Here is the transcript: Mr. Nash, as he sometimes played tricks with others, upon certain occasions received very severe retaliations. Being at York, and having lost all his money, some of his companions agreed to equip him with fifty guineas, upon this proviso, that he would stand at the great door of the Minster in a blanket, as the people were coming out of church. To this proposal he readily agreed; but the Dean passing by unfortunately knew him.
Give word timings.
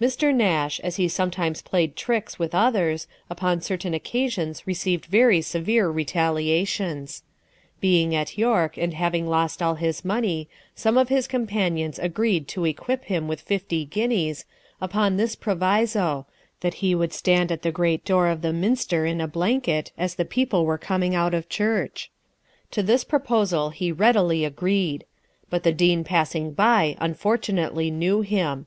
Mr. 0.00 0.34
Nash, 0.34 0.80
as 0.80 0.96
he 0.96 1.06
sometimes 1.06 1.62
played 1.62 1.94
tricks 1.94 2.40
with 2.40 2.56
others, 2.56 3.06
upon 3.30 3.60
certain 3.60 3.94
occasions 3.94 4.66
received 4.66 5.06
very 5.06 5.40
severe 5.40 5.88
retaliations. 5.88 7.22
Being 7.80 8.12
at 8.12 8.36
York, 8.36 8.76
and 8.76 8.92
having 8.92 9.28
lost 9.28 9.62
all 9.62 9.76
his 9.76 10.04
money, 10.04 10.48
some 10.74 10.98
of 10.98 11.08
his 11.08 11.28
companions 11.28 12.00
agreed 12.00 12.48
to 12.48 12.64
equip 12.64 13.04
him 13.04 13.28
with 13.28 13.40
fifty 13.42 13.84
guineas, 13.84 14.44
upon 14.80 15.16
this 15.16 15.36
proviso, 15.36 16.26
that 16.62 16.74
he 16.82 16.92
would 16.92 17.12
stand 17.12 17.52
at 17.52 17.62
the 17.62 17.70
great 17.70 18.04
door 18.04 18.26
of 18.26 18.42
the 18.42 18.52
Minster 18.52 19.06
in 19.06 19.20
a 19.20 19.28
blanket, 19.28 19.92
as 19.96 20.16
the 20.16 20.24
people 20.24 20.66
were 20.66 20.78
coming 20.78 21.14
out 21.14 21.32
of 21.32 21.48
church. 21.48 22.10
To 22.72 22.82
this 22.82 23.04
proposal 23.04 23.70
he 23.70 23.92
readily 23.92 24.44
agreed; 24.44 25.04
but 25.48 25.62
the 25.62 25.70
Dean 25.70 26.02
passing 26.02 26.54
by 26.54 26.96
unfortunately 26.98 27.92
knew 27.92 28.22
him. 28.22 28.66